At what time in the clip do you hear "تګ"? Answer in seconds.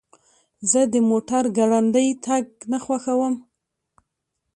2.25-2.45